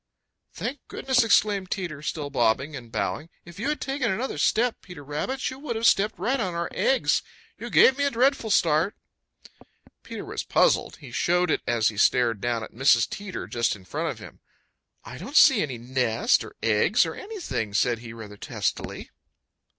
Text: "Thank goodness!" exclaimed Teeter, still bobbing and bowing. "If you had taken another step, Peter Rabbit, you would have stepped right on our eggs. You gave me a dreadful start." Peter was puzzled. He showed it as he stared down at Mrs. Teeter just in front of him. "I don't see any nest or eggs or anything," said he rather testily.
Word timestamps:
"Thank 0.53 0.79
goodness!" 0.87 1.23
exclaimed 1.23 1.69
Teeter, 1.69 2.01
still 2.01 2.31
bobbing 2.31 2.75
and 2.75 2.91
bowing. 2.91 3.29
"If 3.45 3.59
you 3.59 3.69
had 3.69 3.79
taken 3.79 4.09
another 4.11 4.39
step, 4.39 4.77
Peter 4.81 5.03
Rabbit, 5.03 5.47
you 5.51 5.59
would 5.59 5.75
have 5.75 5.85
stepped 5.85 6.17
right 6.17 6.39
on 6.39 6.55
our 6.55 6.71
eggs. 6.73 7.21
You 7.59 7.69
gave 7.69 7.99
me 7.99 8.05
a 8.05 8.09
dreadful 8.09 8.49
start." 8.49 8.95
Peter 10.01 10.25
was 10.25 10.43
puzzled. 10.43 10.95
He 10.97 11.11
showed 11.11 11.51
it 11.51 11.61
as 11.67 11.89
he 11.89 11.97
stared 11.97 12.41
down 12.41 12.63
at 12.63 12.73
Mrs. 12.73 13.07
Teeter 13.11 13.45
just 13.45 13.75
in 13.75 13.85
front 13.85 14.09
of 14.09 14.17
him. 14.17 14.39
"I 15.05 15.19
don't 15.19 15.37
see 15.37 15.61
any 15.61 15.77
nest 15.77 16.43
or 16.43 16.55
eggs 16.63 17.05
or 17.05 17.13
anything," 17.13 17.75
said 17.75 17.99
he 17.99 18.11
rather 18.11 18.37
testily. 18.37 19.11